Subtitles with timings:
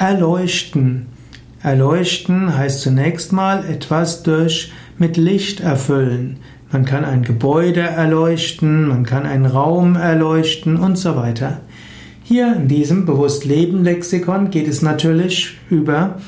[0.00, 1.08] Erleuchten.
[1.62, 6.38] Erleuchten heißt zunächst mal etwas durch mit Licht erfüllen.
[6.72, 11.60] Man kann ein Gebäude erleuchten, man kann einen Raum erleuchten und so weiter.
[12.22, 16.18] Hier in diesem Bewusst-Leben-Lexikon geht es natürlich über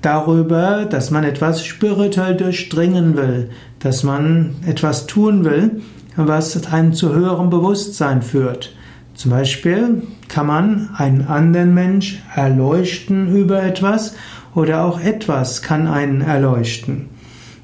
[0.00, 3.50] darüber, dass man etwas spirituell durchdringen will,
[3.80, 5.82] dass man etwas tun will,
[6.14, 8.76] was einem zu höherem Bewusstsein führt.
[9.14, 14.16] Zum Beispiel kann man einen anderen Mensch erleuchten über etwas
[14.54, 17.08] oder auch etwas kann einen erleuchten.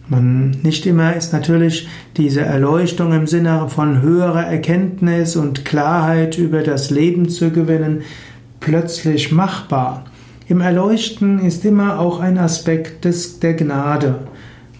[0.08, 6.62] Man, nicht immer ist natürlich diese Erleuchtung im Sinne von höherer Erkenntnis und Klarheit über
[6.62, 8.02] das Leben zu gewinnen
[8.58, 10.04] plötzlich machbar.
[10.48, 14.16] Im Erleuchten ist immer auch ein Aspekt des, der Gnade.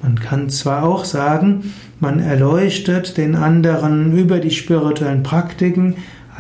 [0.02, 5.94] Man kann zwar auch sagen, man erleuchtet den anderen über die spirituellen Praktiken,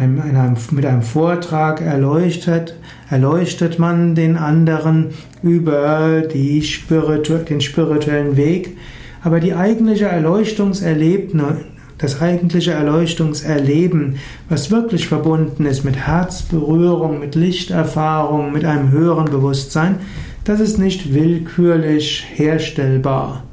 [0.06, 2.74] mit einem Vortrag erleuchtet,
[3.10, 5.08] erleuchtet man den anderen
[5.42, 8.76] über die Spiritu den spirituellen Weg,
[9.22, 11.54] aber die eigentliche Erleuchtungserlebnis
[12.00, 14.16] das eigentliche Erleuchtungserleben,
[14.48, 19.96] was wirklich verbunden ist mit Herzberührung, mit Lichterfahrung, mit einem höheren Bewusstsein,
[20.44, 23.44] das ist nicht willkürlich herstellbar.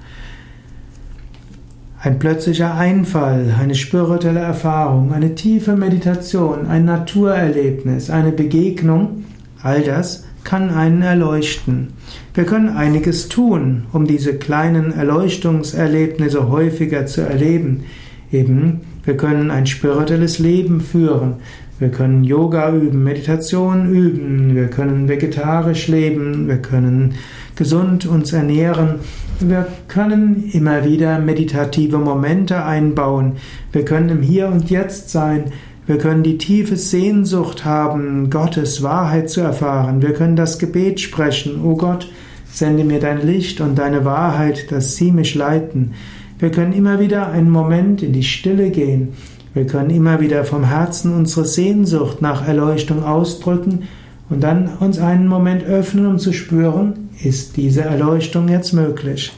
[1.99, 9.25] Ein plötzlicher Einfall, eine spirituelle Erfahrung, eine tiefe Meditation, ein Naturerlebnis, eine Begegnung,
[9.63, 11.93] all das kann einen erleuchten.
[12.35, 17.85] Wir können einiges tun, um diese kleinen Erleuchtungserlebnisse häufiger zu erleben.
[18.31, 21.37] Eben, wir können ein spirituelles Leben führen.
[21.80, 27.14] Wir können Yoga üben, Meditation üben, wir können vegetarisch leben, wir können
[27.56, 28.95] gesund uns ernähren,
[29.39, 33.33] wir können immer wieder meditative Momente einbauen,
[33.72, 35.52] wir können im Hier und Jetzt sein,
[35.86, 41.64] wir können die tiefe Sehnsucht haben, Gottes Wahrheit zu erfahren, wir können das Gebet sprechen,
[41.64, 42.09] O Gott,
[42.52, 45.94] sende mir dein Licht und deine Wahrheit, dass sie mich leiten.
[46.39, 49.10] Wir können immer wieder einen Moment in die Stille gehen.
[49.57, 53.87] Wir können immer wieder vom Herzen unsere Sehnsucht nach Erleuchtung ausdrücken
[54.29, 59.33] und dann uns einen Moment öffnen, um zu spüren, ist diese Erleuchtung jetzt möglich.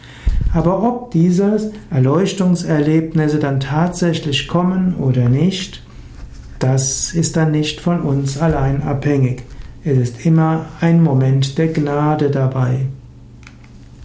[0.54, 5.84] Aber ob diese Erleuchtungserlebnisse dann tatsächlich kommen oder nicht,
[6.60, 9.44] das ist dann nicht von uns allein abhängig.
[9.86, 12.88] Es ist immer ein Moment der Gnade dabei.